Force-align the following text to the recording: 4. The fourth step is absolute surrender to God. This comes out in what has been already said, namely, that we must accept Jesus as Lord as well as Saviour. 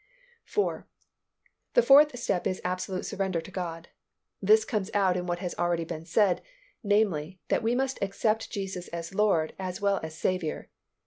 4. 0.45 0.87
The 1.75 1.83
fourth 1.83 2.17
step 2.17 2.47
is 2.47 2.59
absolute 2.63 3.05
surrender 3.05 3.39
to 3.39 3.51
God. 3.51 3.89
This 4.41 4.65
comes 4.65 4.89
out 4.95 5.15
in 5.15 5.27
what 5.27 5.37
has 5.37 5.53
been 5.53 5.63
already 5.63 6.05
said, 6.05 6.41
namely, 6.81 7.39
that 7.49 7.61
we 7.61 7.75
must 7.75 7.99
accept 8.01 8.49
Jesus 8.49 8.87
as 8.87 9.13
Lord 9.13 9.53
as 9.59 9.79
well 9.79 9.99
as 10.01 10.17
Saviour. 10.17 10.69